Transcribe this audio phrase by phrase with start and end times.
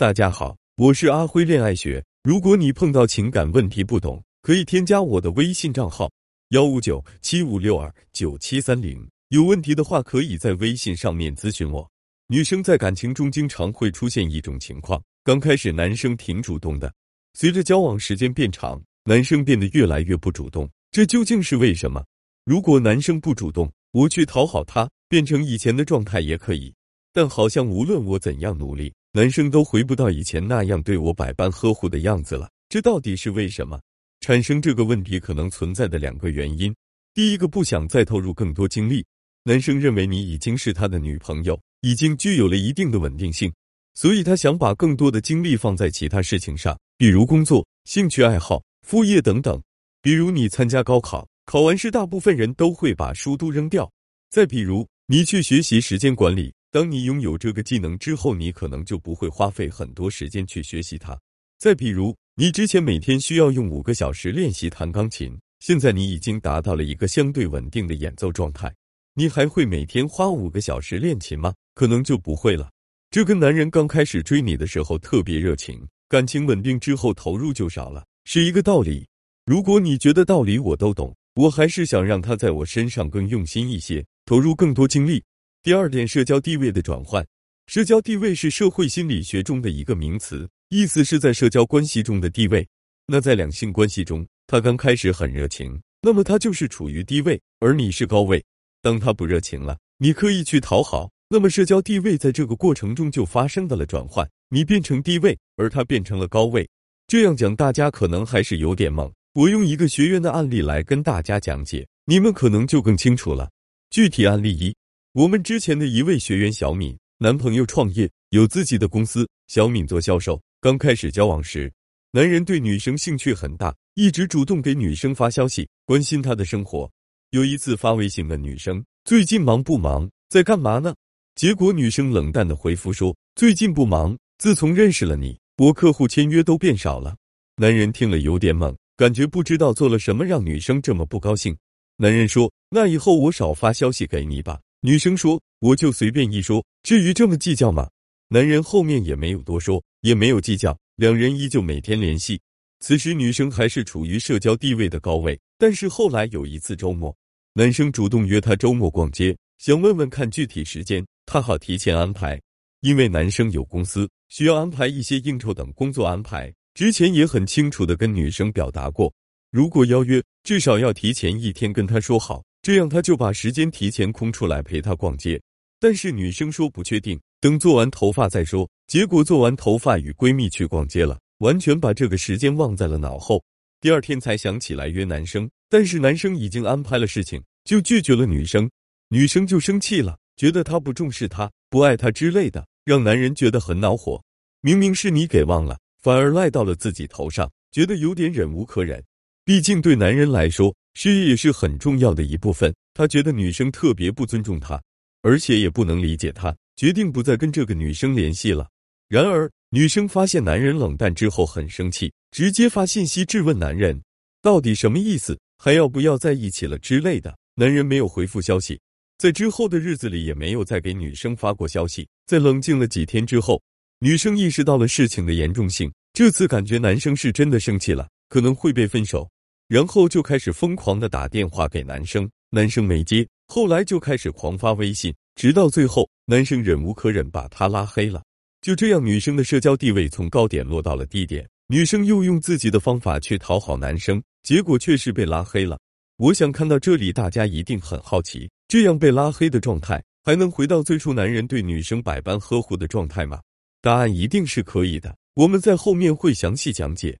[0.00, 2.02] 大家好，我是阿辉恋爱学。
[2.22, 6.10] 如果你碰到情感问题不懂，可以添加我的微信账号
[6.52, 9.06] 幺五九七五六二九七三零。
[9.28, 11.86] 有问题的话，可以在微信上面咨询我。
[12.28, 16.90] 女生在感情中经常会出现一种情况：刚开始男生挺主动的，
[17.34, 20.66] 随着交往时间变长，男生变得越来越不主动。
[20.90, 22.02] 这究竟是为什么？
[22.46, 26.72] 如果男生不主动，我去讨好他，变成以前的状态也可以。
[27.12, 32.48] 但好像无论我怎样努力，男生都回不到以前那样对我百般呵护的样子了。
[32.68, 33.80] 这到底是为什么？
[34.20, 36.72] 产生这个问题可能存在的两个原因：
[37.12, 39.04] 第一个，不想再投入更多精力。
[39.42, 43.52] 男生认为你已经是他的女朋友，已经具有了一定的稳定性，
[43.94, 49.60] 所以他想把更多的精力放在其他事情上，比如工作、兴趣爱好、副业等等。
[50.02, 53.90] 比如你参加高考，考完试，大部分人都会把书都扔掉。
[54.30, 56.52] 再比如你去学习时间管理。
[56.72, 61.18] 当你拥有这个技能之后，你可能就不会花费很多时间去学习它。
[61.58, 68.72] 再比如，你之前每天需要用五个小时练习弹钢琴，现在你已经达到了一个相对稳定的演奏状态，
[69.14, 71.52] 你还会每天花五个小时练琴吗？
[71.74, 72.70] 可能就不会了。
[73.10, 79.04] 这跟男人刚开始追你的时候特别热情，感情稳定之后投入就少了，是一个道理。
[79.44, 85.20] 如果你觉得道理我都懂，我还是想让他在我身上更用心一些，投入更多精力。
[85.62, 87.22] 第二点，社交地位的转换。
[87.66, 92.66] 社交地位是社会心理学中的一个名词，意思是在社交关系中的地位。
[93.06, 98.42] 那在两性关系中，他刚开始很热情，那么他就是处于低位，而你是高位。
[98.80, 106.66] 当他不热情了，你刻意去讨好，那么社交地位在这个过程中就发生的了转换，你变成低位，而他变成了高位。
[107.06, 113.50] 这样讲大家可能还是有点懵，我用一个学员的案例来跟大家讲解，你们可能就更清楚了。
[113.90, 114.74] 具体案例一。
[115.12, 120.40] 我们之前的一位学员小敏，男朋友创业有自己的公司，小敏做销售。
[120.60, 121.72] 刚开始交往时，
[122.12, 126.88] 男人对女生兴趣很大，一直主动给女生发消息，关心她的生活。
[127.30, 130.94] 有一次发微信问女生最近忙不忙，在干嘛呢？
[131.34, 137.16] 结果女生冷淡的回复说最近不忙，自从认识了你，我客户签约都变少了。
[137.56, 141.56] 男人听了有点懵，感觉不知道做了什么让女生这么不高兴。
[141.96, 144.60] 男人说那以后我少发消息给你吧。
[144.82, 147.90] 女生说：“我就随便一说，至于这么计较吗？”
[148.32, 152.40] 男人后面也没有多说，也没有计较，两人依旧每天联系。
[152.78, 157.14] 此时女生还是处于社交地位的高位，但是后来有一次周末，
[157.52, 162.40] 男生主动约她周末逛街，想问问看具体时间，他好提前安排。
[162.80, 169.12] 因为男生有公司，需要安排一些应酬等工作安排，之前也很清楚的跟女生表达过，
[169.50, 172.42] 如果邀约，至少要提前一天跟他说好。
[172.62, 175.40] 这样他就把时间提前空出来陪她逛街，
[175.78, 178.68] 但是女生说不确定，等做完头发再说。
[178.86, 183.42] 结果做完头发与闺蜜去逛街了，完全把这个时间忘在了脑后。
[183.80, 188.70] 第二天才想起来约男生，但是男生已经安排了事情，就拒绝了女生。
[189.08, 194.22] 女生就生气了，觉得他不重视她、不爱她之类的，让男人觉得很恼火。
[194.60, 199.02] 明明是你给忘了，反而赖到了自己头上，觉得有点忍无可忍。
[199.46, 200.74] 毕竟对男人来说。
[200.94, 202.74] 事业也是很重要的一部分。
[202.92, 204.80] 他觉得女生特别不尊重他，
[205.22, 208.68] 而且也不能理解他，决定不再跟这个女生联系了。
[209.08, 214.00] 然而，女生发现男人冷淡之后很生气，直接发信息质问男人
[214.42, 215.38] ：“到底什么意思？
[215.58, 218.80] 还要不要在一起了之类的？”男人没有回复消息，
[219.18, 222.06] 在之后的日子里也没有再给女生发过消息。
[222.26, 223.62] 在冷静了几天之后，
[223.98, 229.28] 女生意识到了事情的严重性，这次感觉男生是真的生气了，可能会被分手。
[229.70, 238.20] 然后就开始疯狂的打电话给男生，男生没接，后来就开始狂发微信，直到最后，男生忍无可忍，把他拉黑了。
[238.62, 241.48] 就这样，女生的社交地位从高点落到了低点。
[241.68, 245.78] 女生又用自己的方法去讨好男生，结果却是被拉黑了。
[246.16, 253.40] 我想看到这里，大家一定很好奇，这样被拉黑的状态还能回到最初男人对女生百般呵护的状态吗？
[253.80, 257.16] 答案一定是可以的，我们在后面会详细讲解。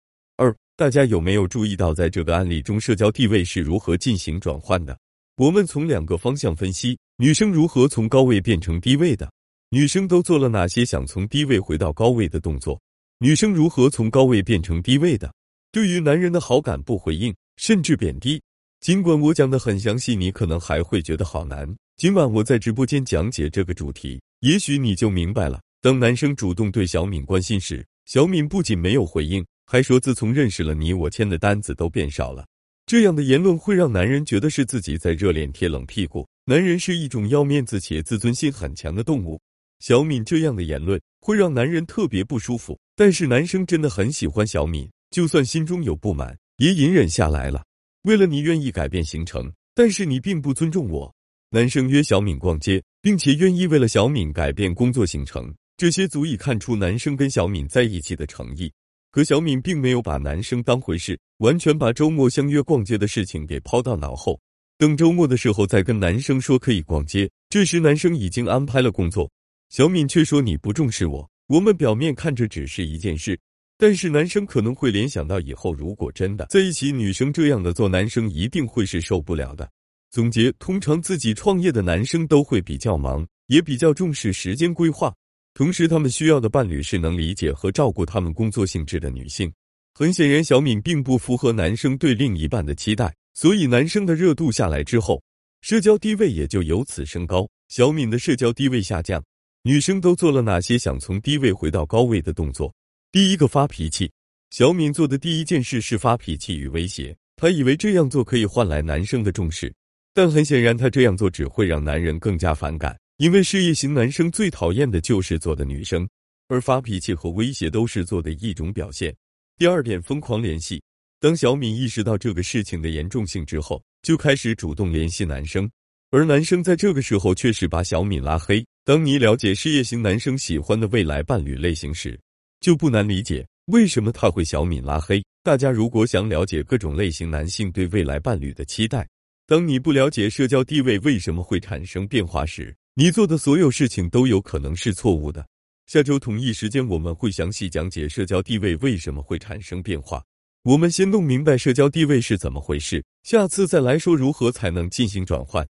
[0.80, 4.98] 大家有没有注意到，在这个案例中，社交地位是如何进行转换的？
[5.36, 9.30] 我们从两个方向分析：女生如何从高位变成低位的？
[9.68, 12.80] 女生都做了哪些想从低位回到高位的动作？
[13.18, 15.30] 女生如何从高位变成低位的？
[15.70, 18.40] 对于男人的好感不回应，甚至贬低。
[18.80, 21.68] 尽管我讲的很详细，你可能还会觉得好难。
[21.98, 25.60] 今晚我在直播间讲解这个主题，也许你就明白了。
[25.82, 29.44] 当男生主动对小敏关心时，小敏不仅没有回应。
[29.72, 32.44] 还说自从认识了你，我签的单子都变少了。
[32.86, 36.26] 这样的言论会让男人觉得是自己在热脸贴冷屁股。
[36.44, 39.40] 男人是一种要面子且自尊心很强的动物，
[39.78, 47.62] 小敏这样的言论会让男人特别不舒服，但是男生真的很喜欢小敏，就算心中有不满，也隐忍下来了。
[48.02, 51.14] 为了你愿意改变行程，但是你并不尊重我。
[51.50, 58.68] 男生约小敏逛街，并且愿意为了小敏改变工作行程，这些足以看出男生跟小敏在一起的诚意。
[59.10, 64.40] 可小敏并没有把男生当回事，完全把周末相约逛街的事情给抛到脑后。
[64.78, 69.28] 等周末的时候再跟男生说可以逛街，这时男生已经安排了工作。
[69.68, 73.38] 小敏却说：“你不重视我，我们表面看着只是一件事，
[73.76, 79.68] 但是男生可能会联想到以后如果真的在一起，女生这样的做，男生一定会是受不了的。”
[80.10, 85.12] 总结：通常自己创业的男生都会比较忙，也比较重视时间规划，
[85.60, 89.52] 同时他们需要的伴侣是能理解和照顾他们工作性质的女性。
[89.92, 95.22] 很显然，小敏并不符合男生对另一半的期待，所以男生的热度下来之后，
[95.60, 99.22] 社交地位也就由此升高，小敏的社交地位下降。
[99.62, 102.74] 女生都做了哪些想从低位回到高位的动作？
[103.12, 104.10] 第一个发脾气，
[104.48, 107.14] 小敏做的第一件事是发脾气与威胁。
[107.36, 109.70] 她以为这样做可以换来男生的重视，
[110.14, 112.96] 但很显然，她这样做只会让男人更加反感。
[113.20, 116.08] 因为事业型男生最讨厌的就是做的女生，
[116.48, 119.14] 而发脾气和威胁都是做的一种表现。
[119.58, 120.82] 第二点，疯狂联系。
[121.20, 125.70] 当小敏意识到这个事情的严重性之后，就开始主动联系男生，
[126.10, 128.64] 而男生在这个时候却是把小敏拉黑。
[128.86, 132.18] 当你了解事业型男生喜欢的未来伴侣类型时，
[132.62, 135.22] 就不难理解为什么他会小敏拉黑。
[135.42, 139.06] 大家如果想了解各种类型男性对未来伴侣的期待，
[139.46, 145.46] 当你不了解社交地位为什么会产生变化时，你做的所有事情都有可能是错误的。
[145.86, 150.22] 下周同一时间我们会详细讲解社交地位为什么会产生变化。
[150.64, 155.66] 我们先弄明白社交地位是怎么回事，下次再来说如何才能进行转换。